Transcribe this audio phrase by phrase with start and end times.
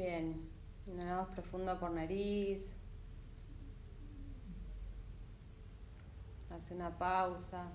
[0.00, 0.48] Bien,
[0.86, 2.72] inhalamos profundo por nariz.
[6.56, 7.66] Hace una pausa.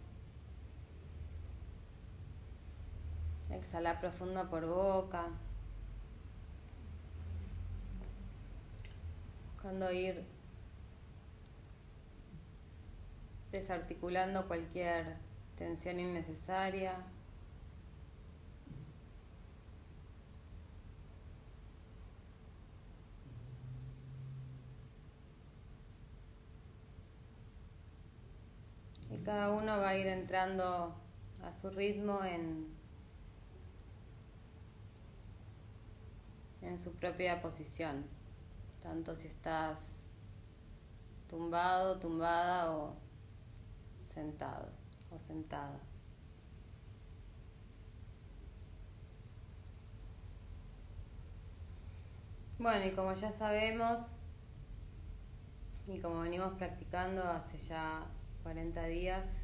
[3.51, 5.27] Exhala profundo por boca.
[9.53, 10.25] Buscando ir
[13.51, 15.17] desarticulando cualquier
[15.55, 17.05] tensión innecesaria.
[29.07, 30.95] Y cada uno va a ir entrando
[31.43, 32.67] a su ritmo en,
[36.61, 38.05] en su propia posición,
[38.83, 39.79] tanto si estás
[41.27, 42.95] tumbado, tumbada o
[44.13, 44.69] sentado
[45.09, 45.79] o sentada.
[52.59, 54.15] Bueno, y como ya sabemos,
[55.87, 58.05] y como venimos practicando hace ya
[58.45, 59.39] 40 días,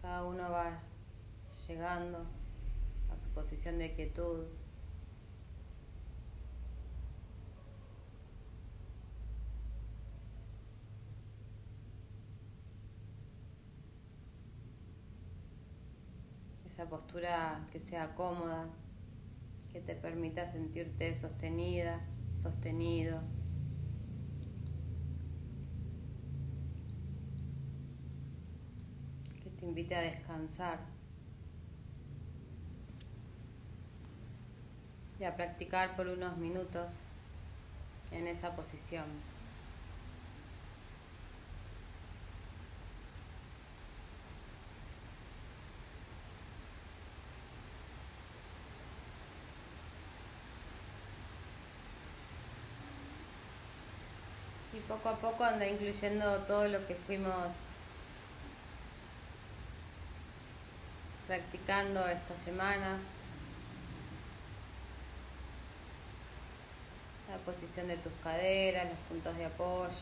[0.00, 0.80] cada uno va
[1.68, 2.24] llegando
[3.10, 4.46] a su posición de quietud.
[16.64, 18.70] Esa postura que sea cómoda,
[19.70, 22.00] que te permita sentirte sostenida,
[22.38, 23.20] sostenido.
[29.60, 30.78] Te invite a descansar.
[35.18, 36.92] Y a practicar por unos minutos
[38.10, 39.04] en esa posición.
[54.72, 57.52] Y poco a poco anda incluyendo todo lo que fuimos
[61.30, 63.00] practicando estas semanas.
[67.30, 69.92] La posición de tus caderas, los puntos de apoyo.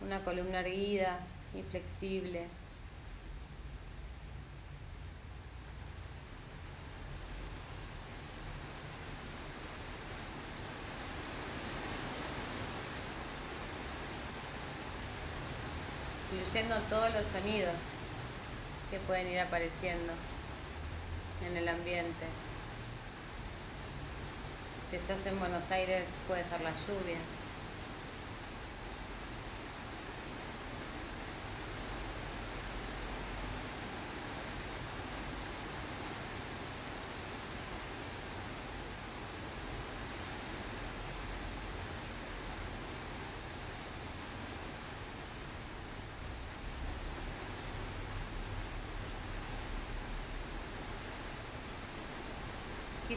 [0.00, 1.20] Una columna erguida
[1.54, 2.46] y flexible.
[16.42, 17.76] Incluyendo todos los sonidos
[18.90, 20.12] que pueden ir apareciendo
[21.46, 22.26] en el ambiente.
[24.90, 27.18] Si estás en Buenos Aires puede ser la lluvia.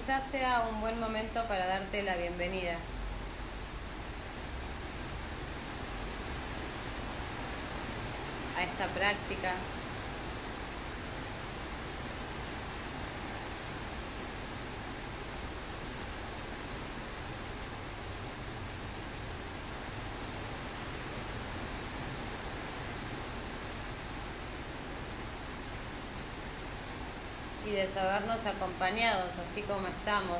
[0.05, 2.75] Quizás sea un buen momento para darte la bienvenida.
[8.55, 9.53] a esta práctica.
[27.75, 30.39] De sabernos acompañados así como estamos,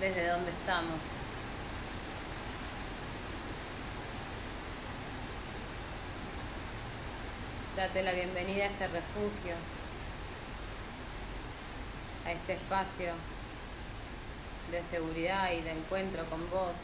[0.00, 1.00] desde donde estamos.
[7.76, 9.54] Date la bienvenida a este refugio,
[12.24, 13.12] a este espacio
[14.70, 16.76] de seguridad y de encuentro con vos.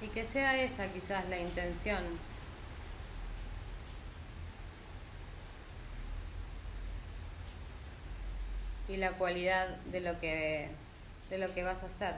[0.00, 2.02] Y que sea esa quizás la intención.
[8.88, 10.70] Y la cualidad de lo que,
[11.30, 12.16] de lo que vas a hacer.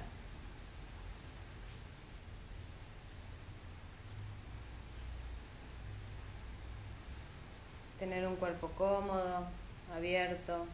[7.99, 9.47] Tener un cuerpo cómodo,
[9.95, 10.65] abierto,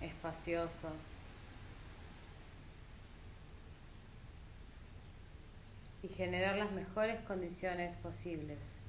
[0.00, 0.88] espacioso.
[6.02, 8.79] Y generar las mejores condiciones posibles.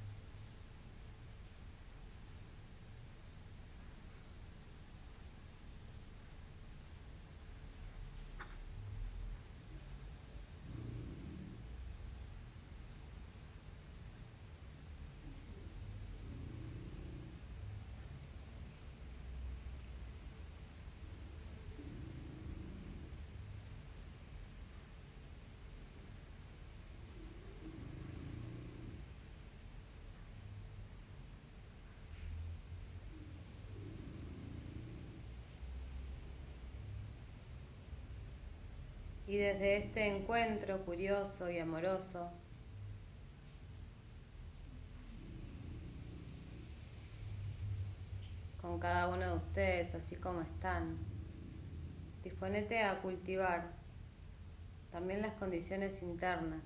[39.32, 42.30] Y desde este encuentro curioso y amoroso,
[48.60, 50.98] con cada uno de ustedes así como están,
[52.22, 53.72] disponete a cultivar
[54.90, 56.62] también las condiciones internas.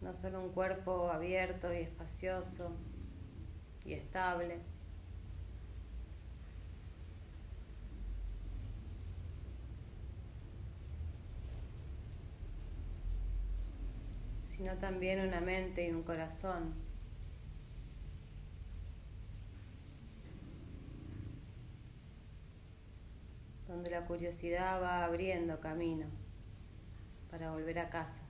[0.00, 2.72] No solo un cuerpo abierto y espacioso
[3.84, 4.58] y estable,
[14.60, 16.74] sino también una mente y un corazón.
[23.66, 26.06] donde la curiosidad va abriendo camino
[27.30, 28.29] para volver a casa.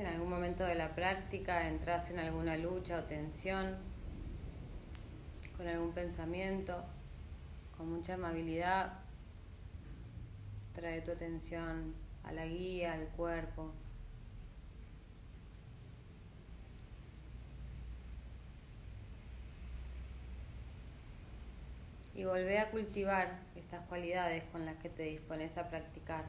[0.00, 3.76] En algún momento de la práctica entras en alguna lucha o tensión
[5.56, 6.82] con algún pensamiento,
[7.76, 8.94] con mucha amabilidad,
[10.74, 11.94] trae tu atención
[12.24, 13.72] a la guía, al cuerpo.
[22.14, 26.24] Y volvé a cultivar estas cualidades con las que te dispones a practicar.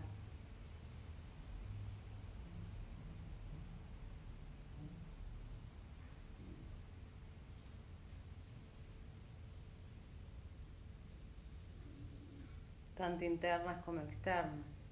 [13.02, 14.86] Tanto internas como externas,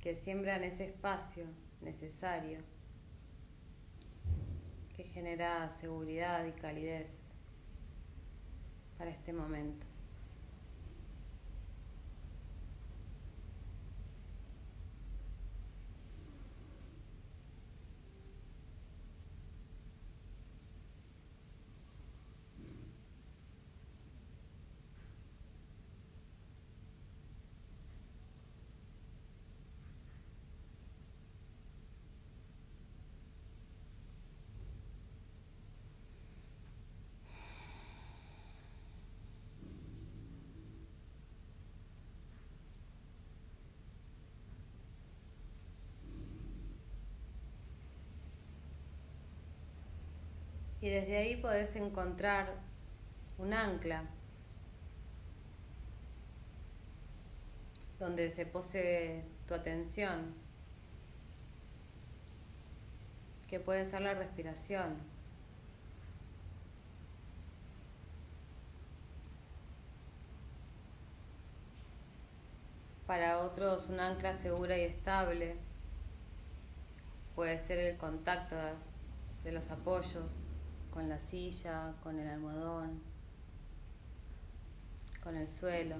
[0.00, 1.44] que siembran ese espacio
[1.82, 2.60] necesario
[4.96, 7.20] que genera seguridad y calidez
[8.96, 9.91] para este momento.
[50.82, 52.56] Y desde ahí podés encontrar
[53.38, 54.02] un ancla
[58.00, 60.34] donde se pose tu atención,
[63.46, 64.96] que puede ser la respiración.
[73.06, 75.54] Para otros un ancla segura y estable
[77.36, 78.56] puede ser el contacto
[79.44, 80.51] de los apoyos
[80.92, 83.00] con la silla, con el almohadón,
[85.22, 85.96] con el suelo.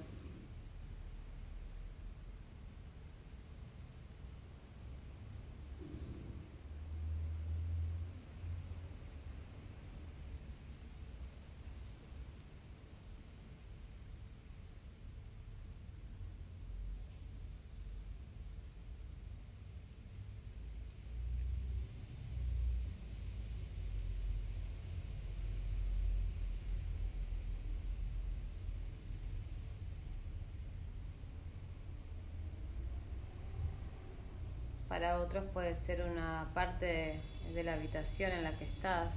[34.92, 37.18] Para otros puede ser una parte
[37.54, 39.14] de, la habitación en la que estás,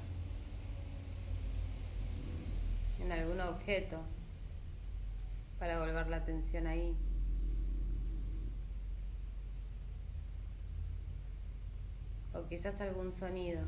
[3.02, 4.00] en algún objeto,
[5.60, 6.96] para volver la atención ahí.
[12.34, 13.66] O quizás algún sonido.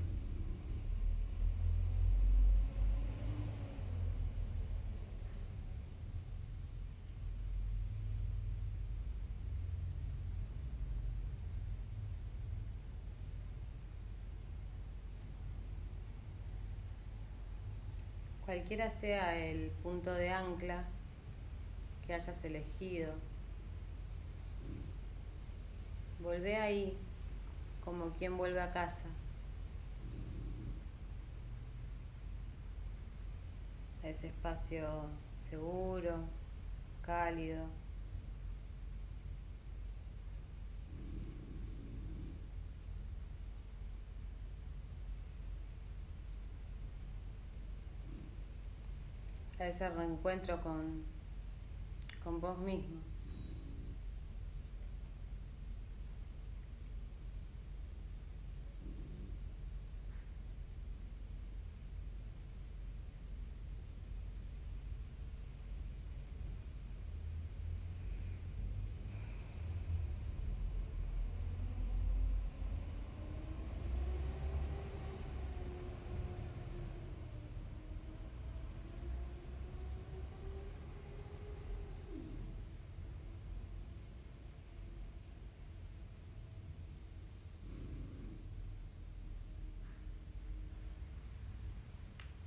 [18.67, 20.83] Cualquiera sea el punto de ancla
[22.05, 23.13] que hayas elegido,
[26.19, 26.97] volvé ahí
[27.85, 29.05] como quien vuelve a casa.
[34.03, 34.85] A ese espacio
[35.31, 36.25] seguro,
[37.03, 37.63] cálido.
[49.59, 51.03] A ese reencuentro con,
[52.23, 52.99] con vos mismo.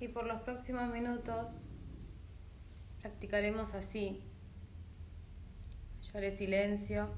[0.01, 1.59] Y por los próximos minutos
[3.03, 4.23] practicaremos así.
[6.03, 7.09] Yo silencio.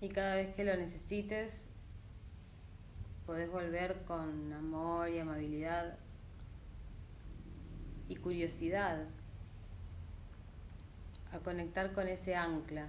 [0.00, 1.66] Y cada vez que lo necesites,
[3.26, 5.98] podés volver con amor y amabilidad
[8.08, 9.06] y curiosidad
[11.32, 12.88] a conectar con ese ancla.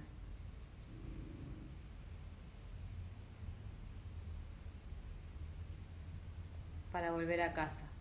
[6.96, 7.95] Para volver a casa.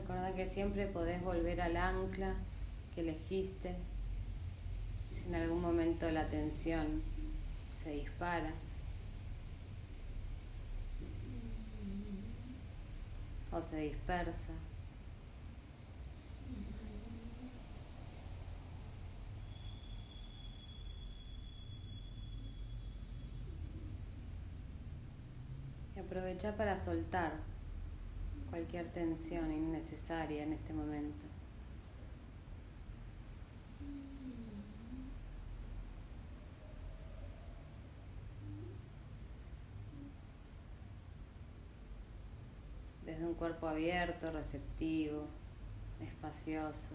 [0.00, 2.32] Recuerda que siempre podés volver al ancla
[2.94, 3.74] que elegiste.
[5.12, 7.02] Si en algún momento la tensión
[7.82, 8.52] se dispara.
[13.50, 14.52] O se dispersa.
[25.98, 27.57] Aprovecha para soltar
[28.50, 31.26] cualquier tensión innecesaria en este momento.
[43.04, 45.26] Desde un cuerpo abierto, receptivo,
[46.00, 46.94] espacioso.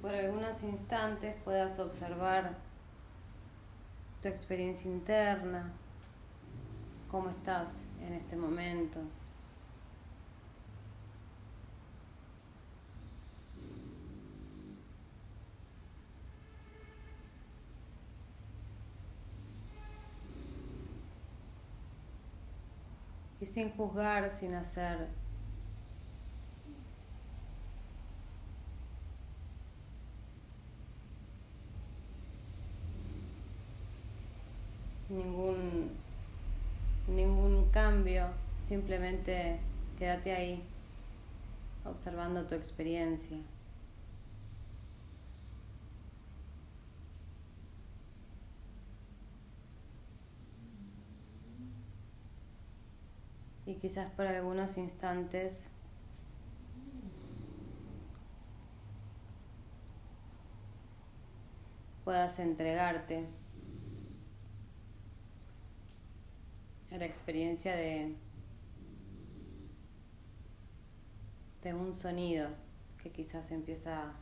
[0.00, 2.56] Por algunos instantes puedas observar
[4.22, 5.72] tu experiencia interna,
[7.10, 9.00] cómo estás en este momento.
[23.40, 25.08] Y sin juzgar, sin hacer
[35.18, 35.90] ningún,
[37.08, 38.28] ningún cambio,
[38.62, 39.58] simplemente
[39.98, 40.62] quédate ahí
[41.84, 43.38] observando tu experiencia.
[53.66, 55.62] Y quizás por algunos instantes
[62.04, 63.26] puedas entregarte
[66.90, 68.14] la experiencia de,
[71.62, 72.48] de un sonido
[73.02, 74.12] que quizás empieza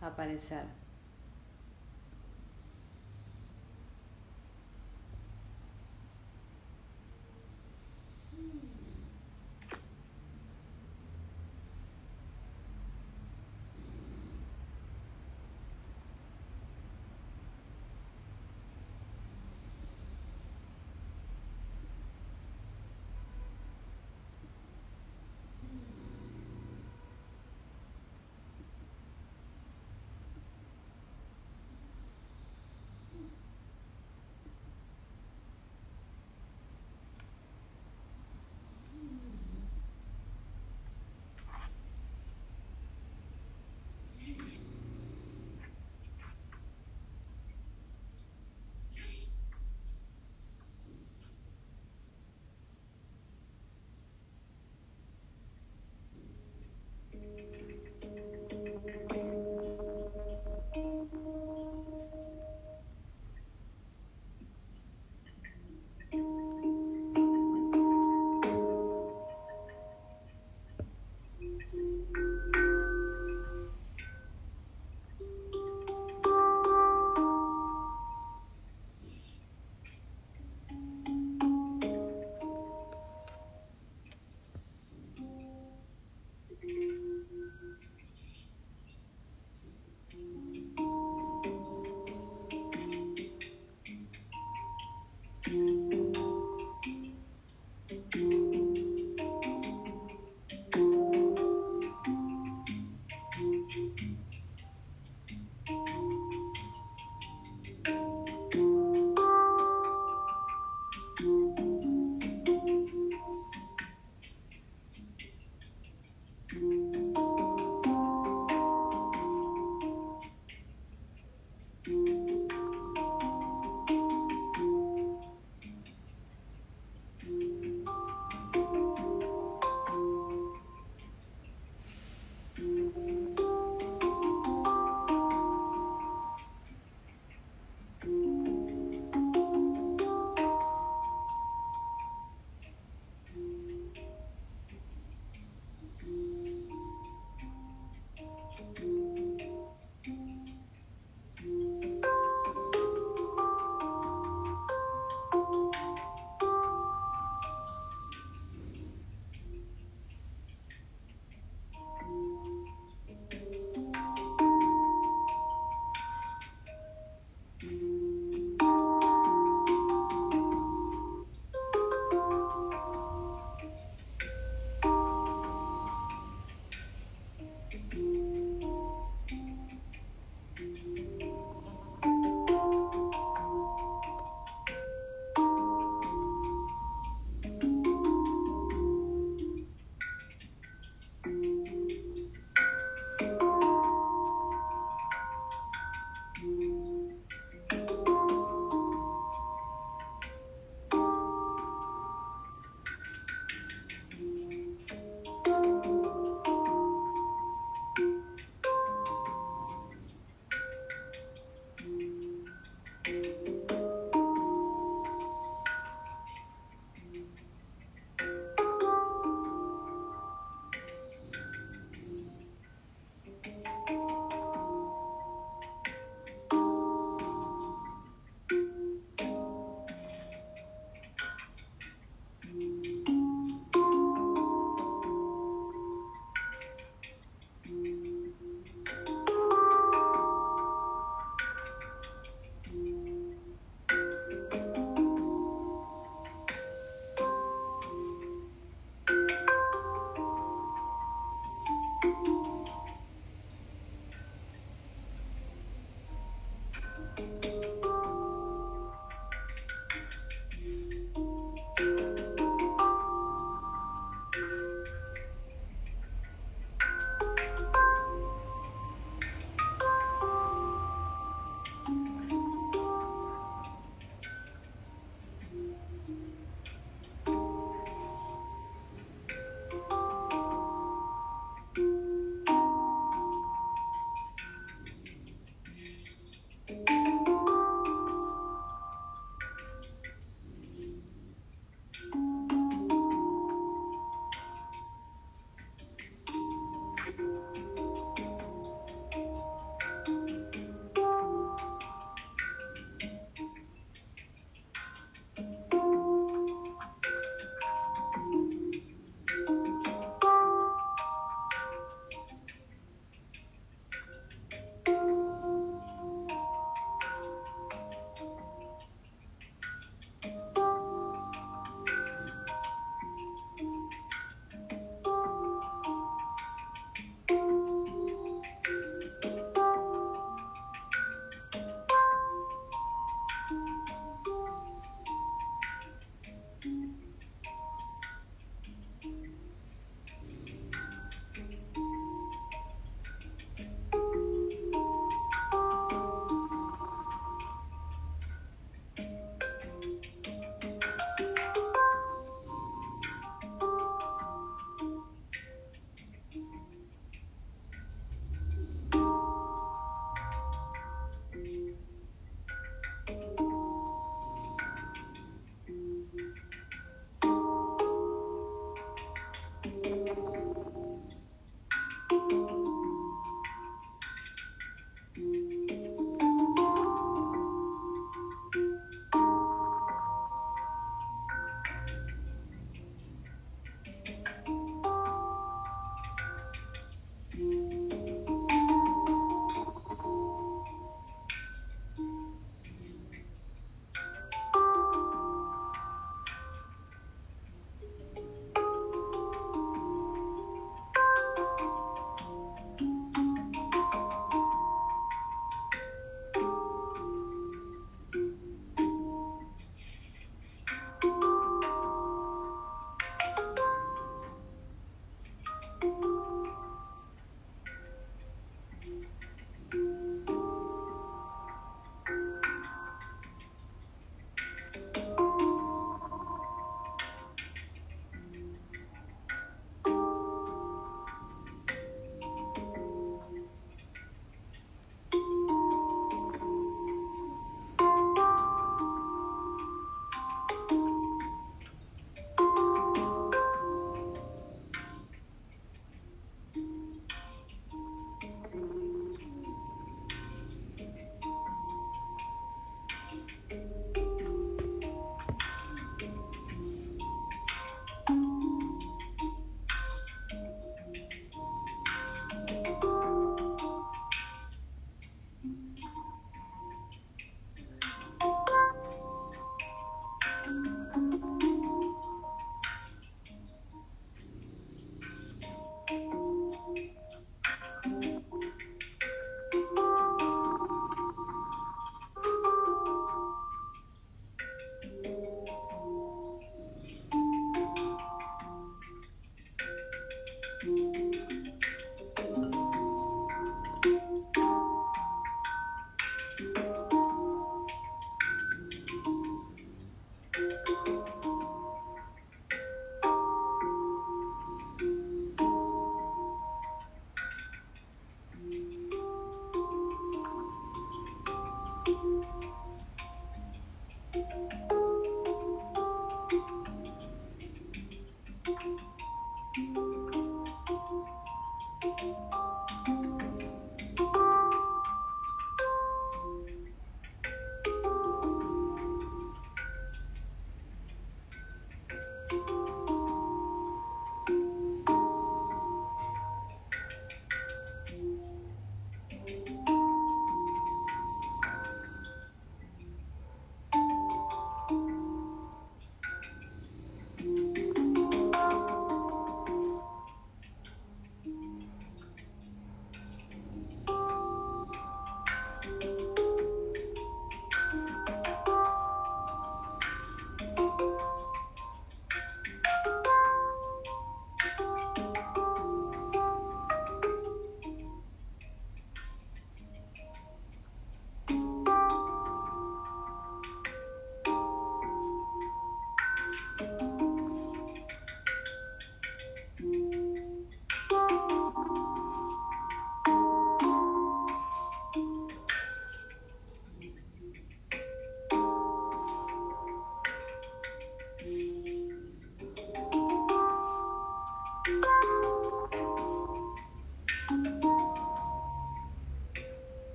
[0.00, 0.81] a aparecer.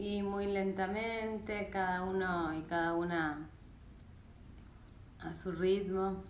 [0.00, 3.50] Muy lentamente, cada uno y cada una
[5.20, 6.22] a su ritmo.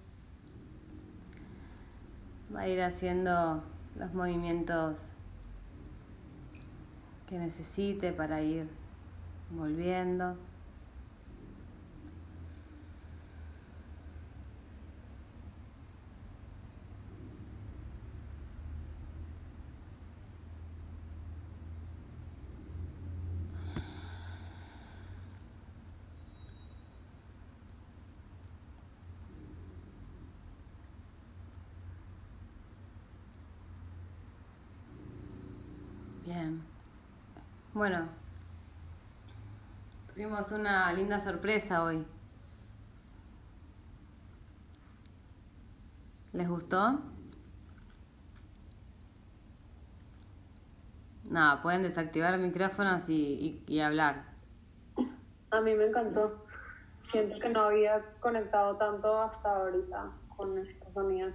[2.52, 3.62] Va a ir haciendo
[3.96, 4.98] los movimientos
[7.28, 8.68] que necesite para ir
[9.50, 10.36] volviendo.
[36.30, 36.62] Bien.
[37.80, 38.10] Bueno,
[40.12, 42.06] tuvimos una linda sorpresa hoy.
[46.34, 47.00] ¿Les gustó?
[51.24, 54.26] No, pueden desactivar micrófonos y, y, y hablar.
[55.50, 56.44] A mí me encantó.
[57.10, 61.34] Siento que no había conectado tanto hasta ahorita con estas amigas.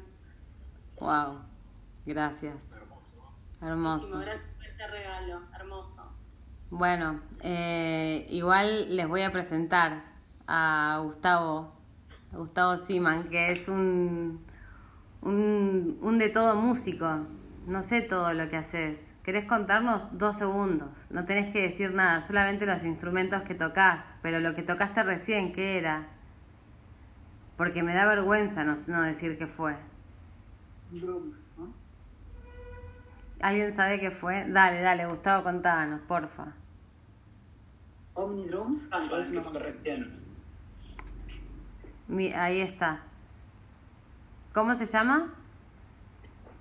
[1.00, 1.39] Wow,
[2.06, 2.70] gracias.
[3.62, 4.22] Hermoso.
[4.22, 6.14] Este regalo, hermoso.
[6.78, 10.04] Bueno, eh, igual les voy a presentar
[10.46, 11.72] a Gustavo,
[12.34, 14.46] a Gustavo Siman, que es un,
[15.22, 17.28] un, un de todo músico.
[17.66, 19.00] No sé todo lo que haces.
[19.24, 21.08] ¿Querés contarnos dos segundos?
[21.12, 25.54] No tenés que decir nada, solamente los instrumentos que tocas, pero lo que tocaste recién,
[25.54, 26.08] ¿qué era?
[27.56, 29.78] Porque me da vergüenza no, no decir qué fue.
[30.92, 31.74] Drums, ¿no?
[33.40, 34.44] ¿Alguien sabe qué fue?
[34.50, 36.54] Dale, dale, Gustavo, contanos, porfa.
[38.16, 38.82] Omnidrums.
[38.91, 39.07] Ah,
[39.53, 40.20] recién.
[42.36, 43.03] Ahí está.
[44.53, 45.34] ¿Cómo se llama?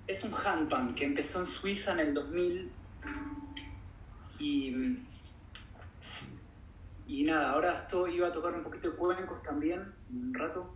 [0.07, 2.71] Es un handpan que empezó en Suiza en el 2000
[4.39, 4.97] y,
[7.07, 10.75] y nada, ahora estoy, iba a tocar un poquito de cuencos también, un rato,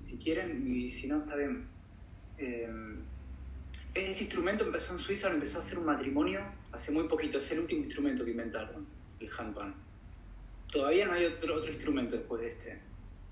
[0.00, 1.66] si quieren, y si no, está bien.
[2.38, 2.68] Eh,
[3.94, 6.40] este instrumento empezó en Suiza, lo empezó a hacer un matrimonio
[6.72, 8.86] hace muy poquito, es el último instrumento que inventaron,
[9.20, 9.74] el handpan.
[10.70, 12.80] Todavía no hay otro, otro instrumento después de este.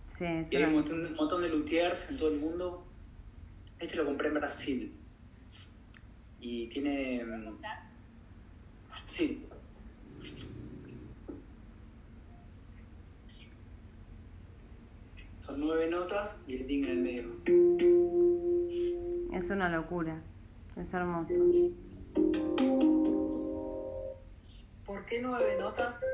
[0.06, 2.84] Sí, es Y hay un montón, un montón de luthiers en todo el mundo.
[3.80, 4.92] Este lo compré en Brasil.
[6.40, 7.24] Y tiene.
[7.24, 7.58] mm,
[9.06, 9.42] Sí.
[15.38, 17.32] Son nueve notas y el ding en el medio.
[19.32, 20.22] es una locura.
[20.76, 21.34] Es hermoso.
[24.92, 26.04] ¿Por qué nueve notas?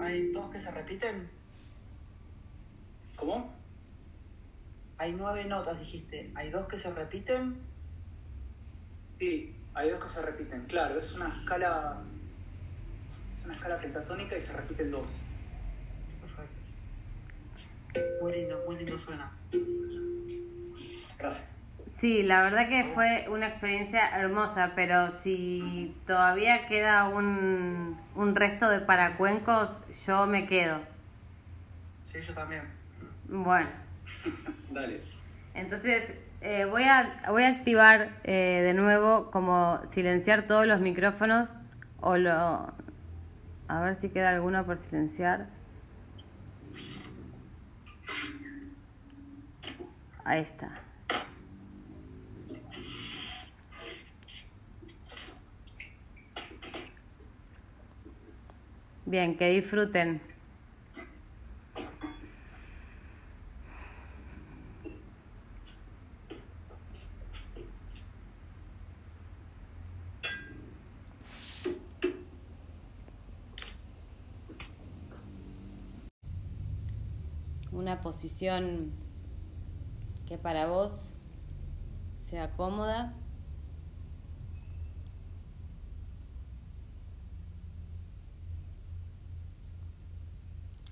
[0.00, 1.28] ¿Hay dos que se repiten?
[3.16, 3.52] ¿Cómo?
[4.96, 6.30] Hay nueve notas, dijiste.
[6.36, 7.58] ¿Hay dos que se repiten?
[9.18, 10.66] Sí, hay dos que se repiten.
[10.66, 11.98] Claro, es una escala.
[13.36, 15.18] Es una escala pentatónica y se repiten dos.
[16.20, 18.22] Perfecto.
[18.22, 19.36] Muy lindo, muy lindo suena.
[21.18, 21.57] Gracias.
[21.88, 28.68] Sí, la verdad que fue una experiencia hermosa, pero si todavía queda un, un resto
[28.68, 30.80] de paracuencos, yo me quedo.
[32.12, 32.62] Sí, yo también.
[33.26, 33.70] Bueno,
[34.70, 35.00] Dale.
[35.54, 36.12] entonces
[36.42, 41.54] eh, voy, a, voy a activar eh, de nuevo como silenciar todos los micrófonos
[42.00, 42.70] o lo...
[43.70, 45.46] A ver si queda alguno por silenciar.
[50.24, 50.87] Ahí está.
[59.08, 60.20] Bien, que disfruten.
[77.72, 78.92] Una posición
[80.26, 81.08] que para vos
[82.18, 83.14] sea cómoda.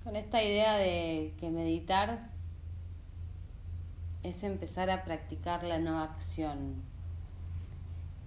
[0.07, 2.29] Con esta idea de que meditar
[4.23, 6.81] es empezar a practicar la no acción.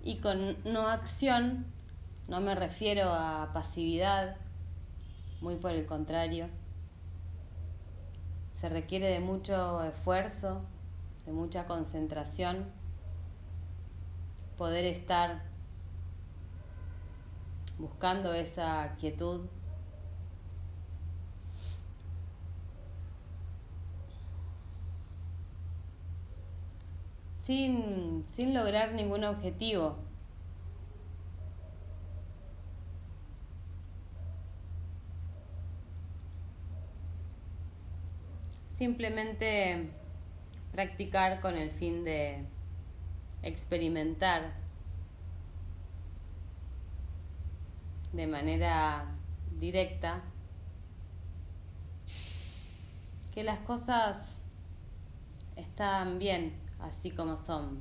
[0.02, 1.64] Y con no acción
[2.28, 4.36] no me refiero a pasividad,
[5.40, 6.50] muy por el contrario.
[8.52, 10.60] Se requiere de mucho esfuerzo,
[11.24, 12.70] de mucha concentración,
[14.58, 15.44] poder estar
[17.78, 19.46] buscando esa quietud
[27.50, 29.96] sin, sin lograr ningún objetivo.
[38.68, 39.90] Simplemente
[40.70, 42.44] practicar con el fin de
[43.42, 44.52] experimentar
[48.12, 49.06] de manera
[49.58, 50.22] directa
[53.34, 54.38] que las cosas
[55.56, 57.80] están bien así como son.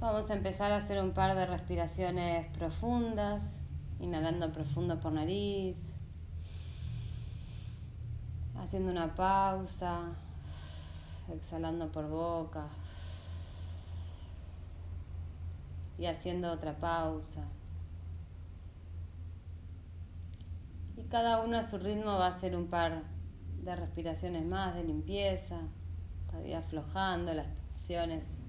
[0.00, 3.52] Vamos a empezar a hacer un par de respiraciones profundas,
[4.00, 5.76] inhalando profundo por nariz,
[8.56, 10.16] haciendo una pausa,
[11.30, 12.66] exhalando por boca
[15.98, 17.44] y haciendo otra pausa.
[20.96, 23.02] Y cada uno a su ritmo va a hacer un par
[23.62, 25.60] de respiraciones más de limpieza,
[26.30, 28.40] para ir aflojando las tensiones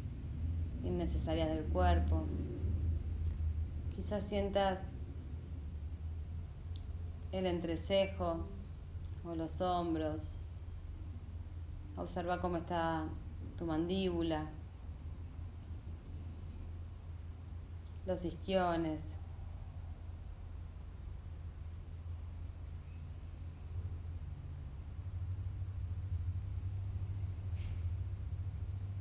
[0.83, 2.25] innecesarias del cuerpo.
[3.95, 4.89] Quizás sientas
[7.31, 8.45] el entrecejo
[9.23, 10.37] o los hombros.
[11.97, 13.05] Observa cómo está
[13.57, 14.49] tu mandíbula,
[18.05, 19.11] los isquiones.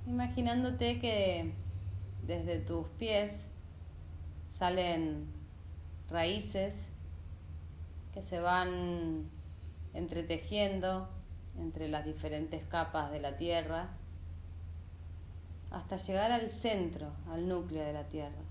[0.06, 1.54] Imaginándote que
[2.26, 3.44] desde tus pies
[4.48, 5.26] salen
[6.08, 6.74] raíces
[8.12, 9.30] que se van
[9.94, 11.08] entretejiendo
[11.58, 13.88] entre las diferentes capas de la tierra
[15.70, 18.42] hasta llegar al centro, al núcleo de la tierra.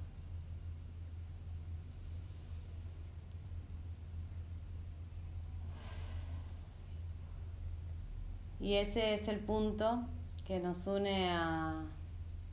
[8.60, 10.04] Y ese es el punto
[10.46, 11.86] que nos une a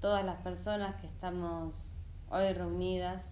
[0.01, 1.97] todas las personas que estamos
[2.31, 3.25] hoy reunidas,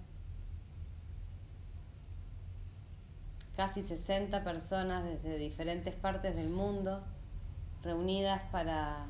[3.56, 7.02] casi 60 personas desde diferentes partes del mundo
[7.82, 9.06] reunidas para,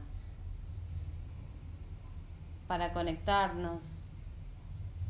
[2.67, 3.85] para conectarnos,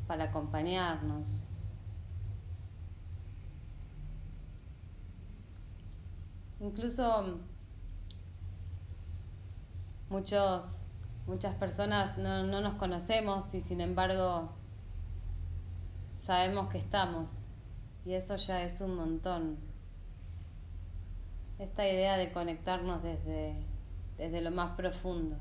[0.07, 1.45] para acompañarnos.
[6.61, 7.39] Incluso
[10.09, 10.81] muchos
[11.27, 14.51] Muchas personas no, no nos conocemos y sin embargo
[16.19, 17.31] sabemos que estamos
[18.05, 19.57] y eso ya es un montón.
[21.59, 23.55] Esta idea de conectarnos desde,
[24.19, 25.37] desde lo más profundo,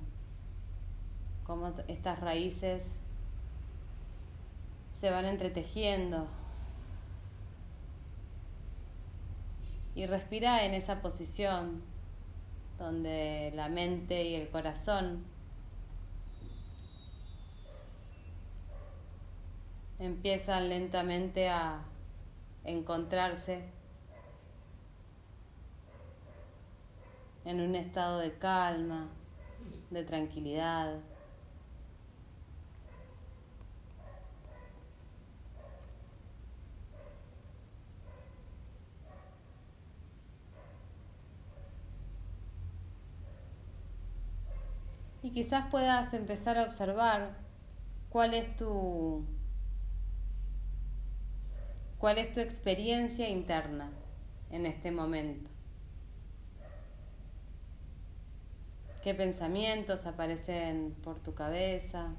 [1.43, 2.95] como estas raíces
[4.93, 6.27] se van entretejiendo.
[9.95, 11.81] Y respira en esa posición
[12.79, 15.23] donde la mente y el corazón
[19.99, 21.83] empiezan lentamente a
[22.63, 23.63] encontrarse
[27.45, 29.09] en un estado de calma,
[29.89, 30.99] de tranquilidad.
[45.21, 47.37] Y quizás puedas empezar a observar
[48.09, 49.25] cuál es tu
[52.03, 53.89] ¿Cuál es tu experiencia interna
[54.51, 55.49] en este momento?
[59.01, 62.09] ¿Qué pensamientos aparecen por tu cabeza?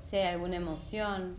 [0.00, 1.36] Si hay alguna emoción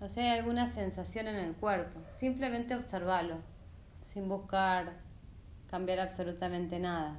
[0.00, 2.00] o si hay alguna sensación en el cuerpo.
[2.10, 3.36] Simplemente observarlo,
[4.12, 4.94] sin buscar
[5.70, 7.16] cambiar absolutamente nada.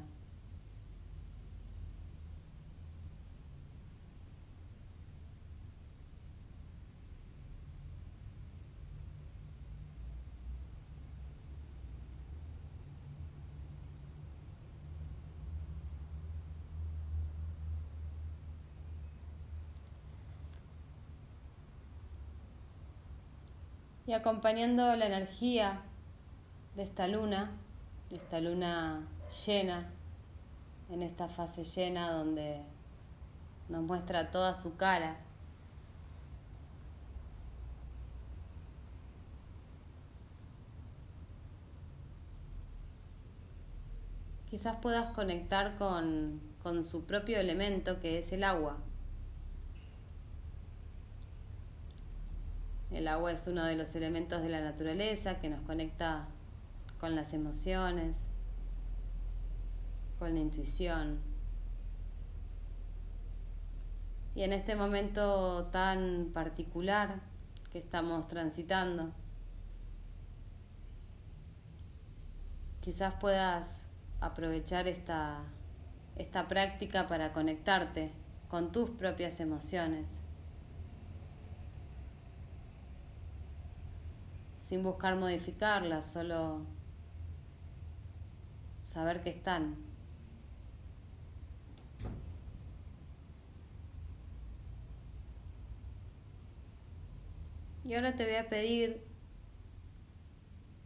[24.07, 25.81] Y acompañando la energía
[26.75, 27.51] de esta luna,
[28.09, 29.05] de esta luna
[29.45, 29.89] llena,
[30.89, 32.61] en esta fase llena donde
[33.69, 35.17] nos muestra toda su cara.
[44.49, 48.77] quizás puedas conectar con, con su propio elemento que es el agua.
[52.91, 56.27] El agua es uno de los elementos de la naturaleza que nos conecta
[56.99, 58.15] con las emociones,
[60.19, 61.19] con la intuición.
[64.35, 67.19] Y en este momento tan particular
[67.71, 69.11] que estamos transitando,
[72.81, 73.81] quizás puedas
[74.21, 75.43] aprovechar esta,
[76.15, 78.11] esta práctica para conectarte
[78.47, 80.16] con tus propias emociones,
[84.67, 86.65] sin buscar modificarlas, solo
[88.83, 89.77] saber que están.
[97.85, 99.01] Y ahora te voy a pedir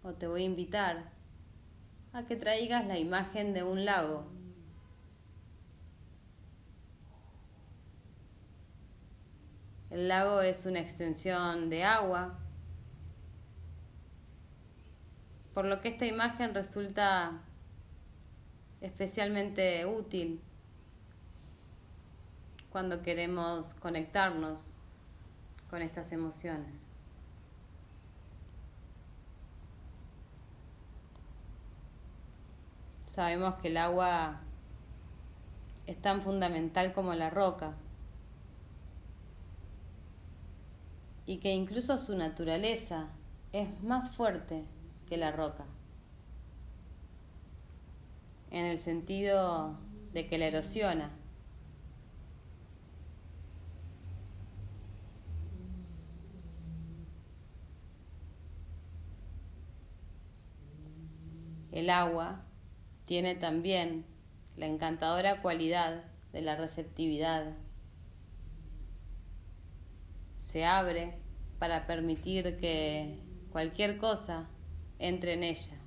[0.04, 1.12] o te voy a invitar
[2.14, 4.28] a que traigas la imagen de un lago.
[9.90, 12.41] El lago es una extensión de agua,
[15.54, 17.42] por lo que esta imagen resulta
[18.80, 20.42] especialmente útil
[22.72, 24.74] cuando queremos conectarnos
[25.70, 26.88] con estas emociones.
[33.06, 34.40] Sabemos que el agua
[35.86, 37.74] es tan fundamental como la roca
[41.26, 43.10] y que incluso su naturaleza
[43.52, 44.64] es más fuerte
[45.12, 45.66] que la roca,
[48.50, 49.78] en el sentido
[50.14, 51.12] de que la erosiona.
[61.74, 62.46] El agua
[63.04, 64.06] tiene también
[64.56, 67.58] la encantadora cualidad de la receptividad.
[70.38, 71.20] Se abre
[71.60, 73.20] para permitir que
[73.52, 74.48] cualquier cosa
[75.02, 75.78] entre en ella.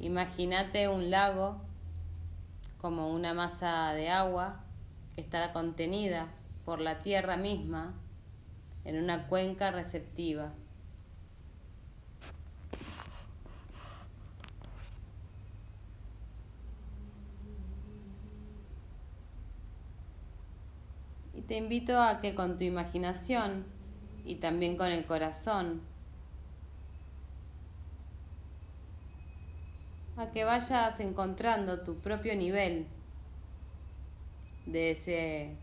[0.00, 1.67] Imagínate un lago
[2.78, 4.60] como una masa de agua
[5.14, 6.28] que está contenida
[6.64, 7.94] por la tierra misma
[8.84, 10.52] en una cuenca receptiva.
[21.34, 23.66] Y te invito a que con tu imaginación
[24.24, 25.82] y también con el corazón
[30.18, 32.86] a que vayas encontrando tu propio nivel
[34.66, 35.56] de ese,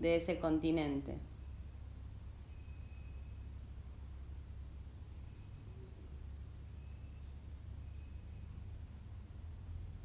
[0.00, 1.18] de ese continente.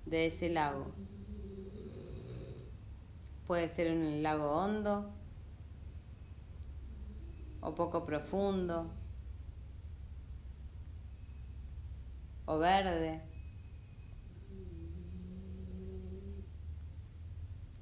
[0.06, 0.94] de ese lago.
[3.46, 5.12] Puede ser un lago hondo
[7.60, 8.90] o poco profundo.
[12.48, 13.22] O verde.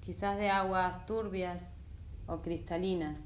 [0.02, 1.64] Quizás de aguas turbias
[2.28, 3.22] o cristalinas.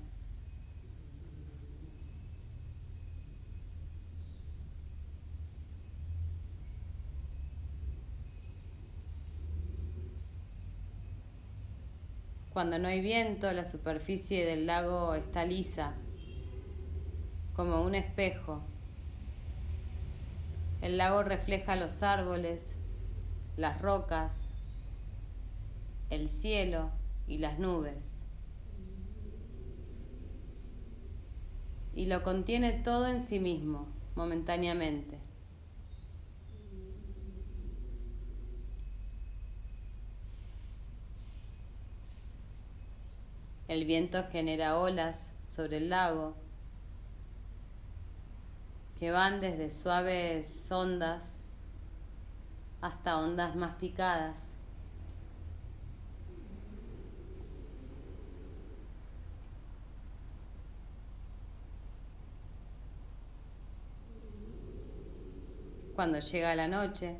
[12.51, 15.93] Cuando no hay viento, la superficie del lago está lisa,
[17.53, 18.65] como un espejo.
[20.81, 22.75] El lago refleja los árboles,
[23.57, 24.47] las rocas,
[26.09, 26.89] el cielo
[27.27, 28.15] y las nubes.
[31.93, 35.19] Y lo contiene todo en sí mismo, momentáneamente.
[43.67, 46.35] El viento genera olas sobre el lago
[48.99, 51.37] que van desde suaves ondas
[52.81, 54.49] hasta ondas más picadas.
[65.95, 67.17] Cuando llega la noche,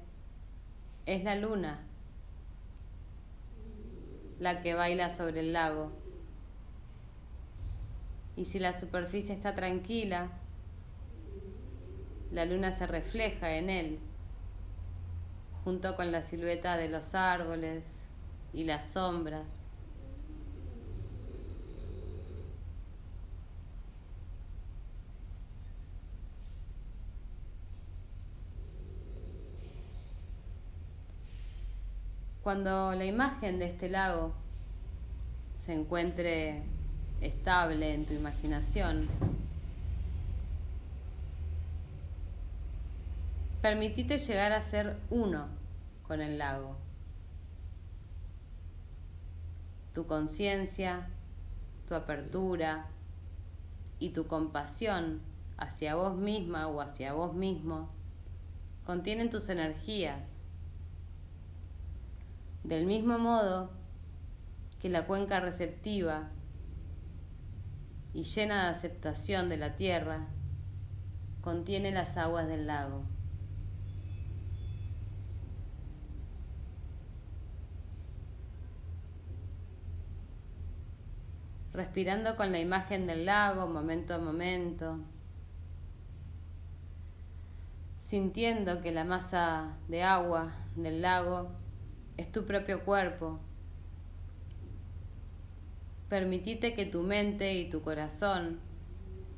[1.06, 1.86] es la luna
[4.40, 5.92] la que baila sobre el lago.
[8.36, 10.30] Y si la superficie está tranquila,
[12.32, 14.00] la luna se refleja en él,
[15.64, 17.84] junto con la silueta de los árboles
[18.54, 19.66] y las sombras.
[32.44, 34.34] Cuando la imagen de este lago
[35.56, 36.64] se encuentre
[37.22, 39.08] estable en tu imaginación,
[43.62, 45.48] permitite llegar a ser uno
[46.04, 46.78] con el lago.
[49.94, 51.10] Tu conciencia,
[51.88, 52.88] tu apertura
[54.00, 55.22] y tu compasión
[55.58, 57.90] hacia vos misma o hacia vos mismo
[58.86, 60.30] contienen tus energías
[62.64, 63.72] del mismo modo
[64.80, 66.30] que la cuenca receptiva
[68.14, 70.28] y llena de aceptación de la tierra
[71.42, 73.04] contiene las aguas del lago.
[81.80, 85.00] Respirando con la imagen del lago momento a momento,
[88.02, 91.52] sintiendo que la masa de agua del lago
[92.18, 93.40] es tu propio cuerpo.
[96.10, 98.60] Permitite que tu mente y tu corazón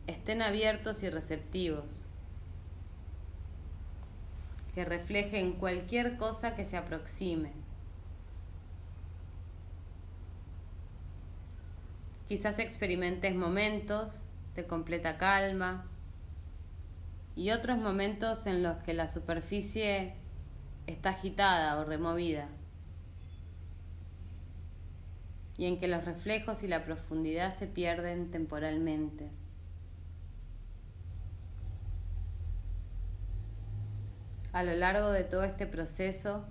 [0.07, 2.07] estén abiertos y receptivos,
[4.73, 7.60] que reflejen cualquier cosa que se aproxime.
[12.31, 14.21] Quizás experimentes momentos
[14.55, 15.85] de completa calma
[17.35, 20.15] y otros momentos en los que la superficie
[20.87, 22.47] está agitada o removida
[25.57, 29.29] y en que los reflejos y la profundidad se pierden temporalmente.
[34.53, 36.45] A lo largo de todo este proceso,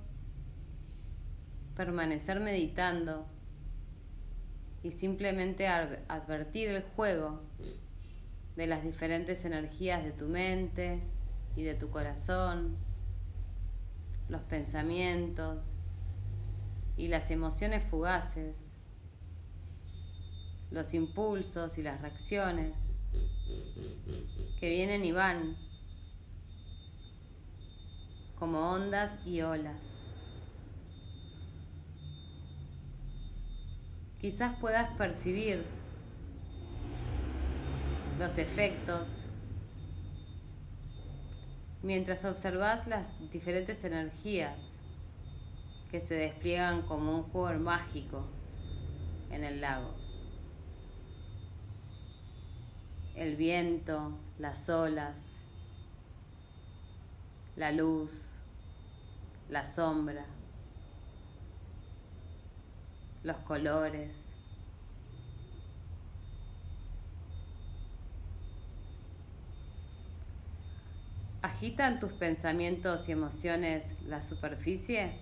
[1.75, 3.27] permanecer meditando
[4.83, 7.41] y simplemente advertir el juego
[8.57, 11.01] de las diferentes energías de tu mente
[11.57, 12.77] y de tu corazón,
[14.29, 15.77] los pensamientos
[16.97, 18.71] y las emociones fugaces
[20.71, 22.93] los impulsos y las reacciones
[24.61, 25.57] que vienen y van
[28.39, 30.00] como ondas y olas.
[34.21, 35.65] Quizás puedas percibir
[38.19, 39.25] los efectos
[41.83, 44.59] mientras observas las diferentes energías
[45.91, 48.27] que se despliegan como un juego mágico
[49.31, 50.01] en el lago.
[53.21, 55.23] el viento, las olas,
[57.55, 58.31] la luz,
[59.51, 60.25] la sombra,
[63.23, 64.27] los colores.
[71.43, 75.19] ¿Agitan tus pensamientos y emociones la superficie?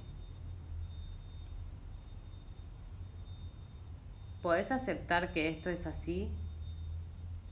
[4.43, 6.31] ¿Podés aceptar que esto es así?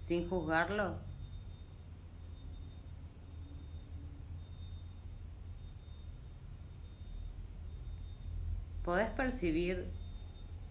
[0.06, 0.94] sin juzgarlo?
[8.84, 9.90] ¿Podés percibir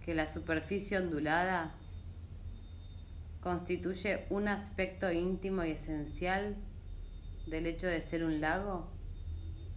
[0.06, 1.74] que la superficie ondulada
[3.42, 6.56] constituye un aspecto íntimo y esencial
[7.48, 8.92] del hecho de ser un lago,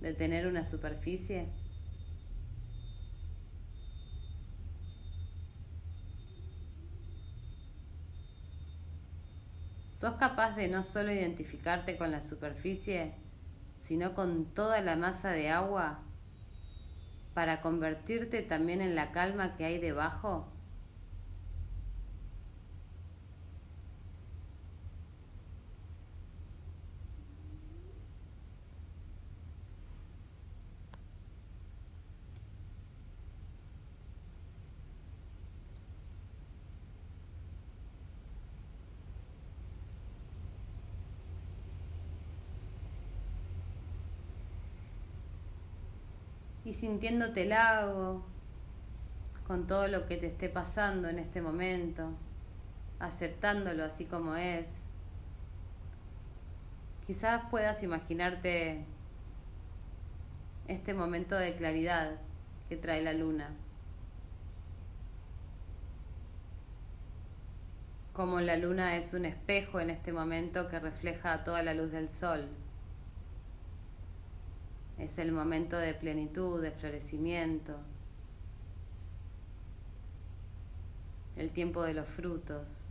[0.02, 1.48] de tener una superficie?
[9.92, 13.14] ¿Sos capaz de no solo identificarte con la superficie,
[13.78, 16.04] sino con toda la masa de agua
[17.32, 20.57] para convertirte también en la calma que hay debajo?
[46.78, 48.22] Sintiéndote lago,
[49.46, 52.10] con todo lo que te esté pasando en este momento,
[53.00, 54.82] aceptándolo así como es.
[57.06, 58.84] Quizás puedas imaginarte
[60.68, 62.16] este momento de claridad
[62.68, 63.50] que trae la luna.
[68.18, 72.08] como la luna es un espejo en este momento que refleja toda la luz del
[72.08, 72.48] sol.
[74.98, 77.78] Es el momento de plenitud, de florecimiento,
[81.36, 82.84] el tiempo de los frutos.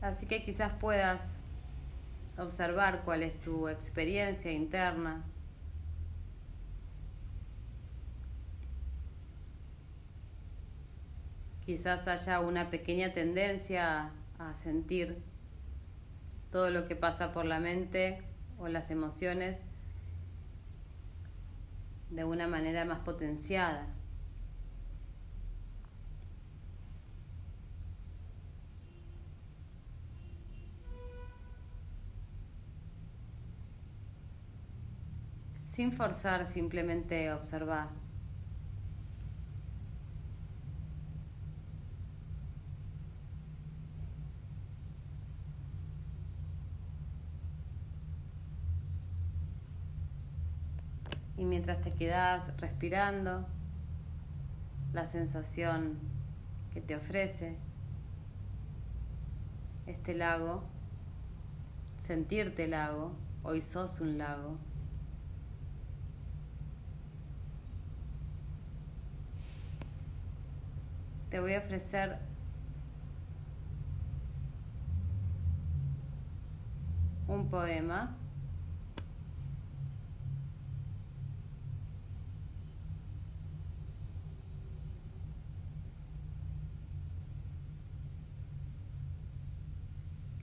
[0.00, 1.36] Así que quizás puedas
[2.38, 5.24] observar cuál es tu experiencia interna.
[11.68, 15.18] Quizás haya una pequeña tendencia a sentir
[16.50, 18.22] todo lo que pasa por la mente
[18.56, 19.60] o las emociones
[22.08, 23.86] de una manera más potenciada.
[35.66, 38.07] Sin forzar, simplemente observar.
[51.38, 53.46] Y mientras te quedas respirando,
[54.92, 55.98] la sensación
[56.72, 57.56] que te ofrece
[59.86, 60.64] este lago,
[61.96, 63.12] sentirte lago,
[63.42, 64.58] hoy sos un lago.
[71.30, 72.18] te voy a ofrecer
[77.26, 78.16] un poema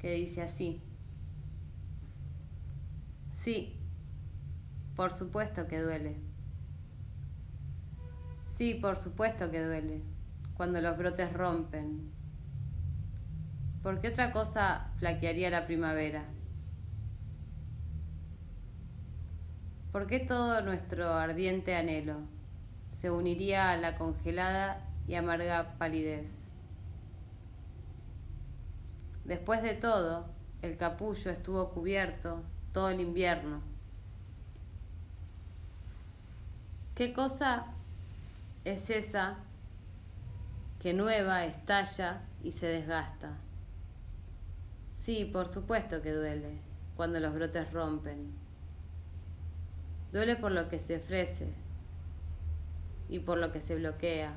[0.06, 0.84] que dice así.
[3.28, 3.82] Sí,
[4.95, 6.22] por supuesto que duele.
[8.45, 10.03] Sí, por supuesto que duele
[10.53, 12.12] cuando los brotes rompen.
[13.82, 16.24] ¿Por qué otra cosa flaquearía la primavera?
[19.91, 22.20] ¿Por qué todo nuestro ardiente anhelo
[22.91, 26.45] se uniría a la congelada y amarga palidez?
[29.26, 30.28] Después de todo,
[30.61, 33.61] el capullo estuvo cubierto todo el invierno.
[36.95, 37.67] ¿Qué cosa
[38.63, 39.38] es esa
[40.86, 43.38] que nueva estalla y se desgasta.
[44.93, 46.59] Sí, por supuesto que duele
[46.95, 48.32] cuando los brotes rompen.
[50.11, 51.53] Duele por lo que se ofrece
[53.09, 54.36] y por lo que se bloquea.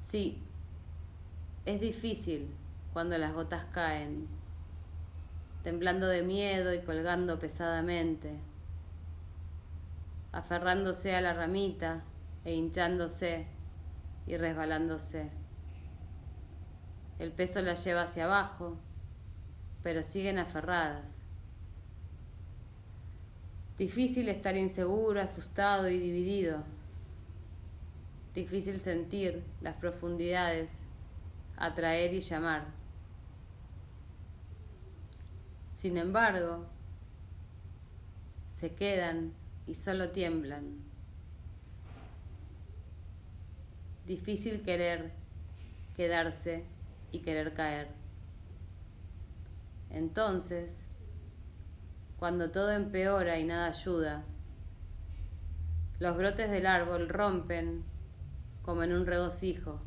[0.00, 0.42] Sí,
[1.66, 2.54] es difícil
[2.92, 4.28] cuando las gotas caen,
[5.62, 8.38] temblando de miedo y colgando pesadamente,
[10.32, 12.04] aferrándose a la ramita
[12.44, 13.46] e hinchándose
[14.26, 15.30] y resbalándose.
[17.18, 18.76] El peso la lleva hacia abajo,
[19.82, 21.20] pero siguen aferradas.
[23.78, 26.62] Difícil estar inseguro, asustado y dividido.
[28.34, 30.78] Difícil sentir las profundidades,
[31.56, 32.66] atraer y llamar.
[35.72, 36.66] Sin embargo,
[38.48, 39.32] se quedan
[39.66, 40.78] y solo tiemblan.
[44.06, 45.12] Difícil querer
[45.96, 46.64] quedarse
[47.12, 47.88] y querer caer.
[49.90, 50.84] Entonces,
[52.18, 54.24] cuando todo empeora y nada ayuda,
[55.98, 57.84] los brotes del árbol rompen
[58.62, 59.80] como en un regocijo.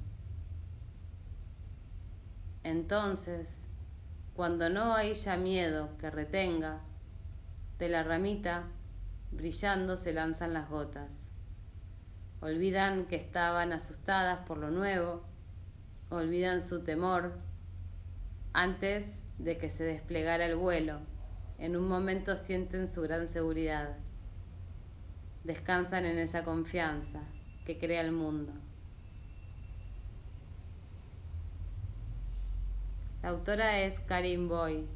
[2.68, 3.64] Entonces,
[4.36, 6.82] cuando no hay ya miedo que retenga,
[7.80, 8.66] de la ramita
[9.32, 11.28] brillando se lanzan las gotas.
[12.42, 15.24] Olvidan que estaban asustadas por lo nuevo,
[16.10, 17.38] olvidan su temor
[18.52, 19.06] antes
[19.38, 21.00] de que se desplegara el vuelo.
[21.60, 23.96] En un momento sienten su gran seguridad.
[25.46, 27.22] Descansan en esa confianza
[27.66, 28.52] que crea el mundo.
[33.28, 34.88] La autora es Karin Boy.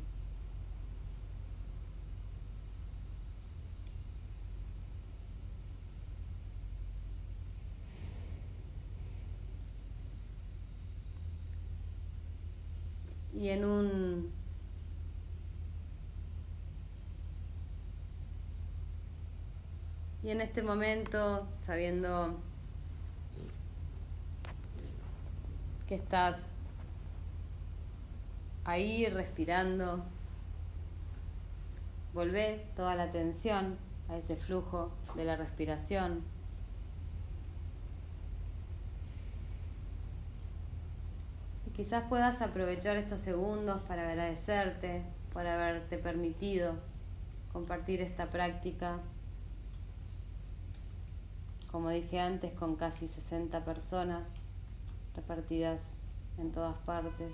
[13.33, 14.31] y en un
[20.23, 22.39] y en este momento sabiendo
[25.85, 26.47] que estás
[28.65, 30.03] ahí respirando.
[32.13, 33.77] Volvé toda la atención
[34.09, 36.23] a ese flujo de la respiración.
[41.67, 46.75] Y quizás puedas aprovechar estos segundos para agradecerte por haberte permitido
[47.53, 48.99] compartir esta práctica,
[51.71, 54.35] como dije antes, con casi 60 personas
[55.15, 55.81] repartidas
[56.37, 57.33] en todas partes.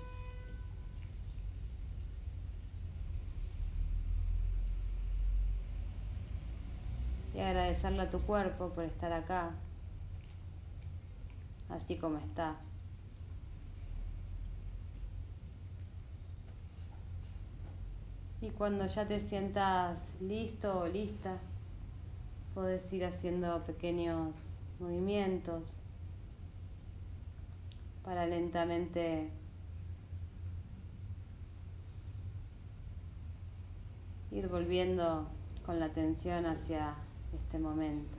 [7.38, 9.52] Y agradecerle a tu cuerpo por estar acá,
[11.68, 12.56] así como está.
[18.40, 21.38] Y cuando ya te sientas listo o lista,
[22.54, 25.76] puedes ir haciendo pequeños movimientos
[28.02, 29.30] para lentamente
[34.32, 35.28] ir volviendo
[35.64, 36.96] con la atención hacia
[37.32, 38.17] este momento.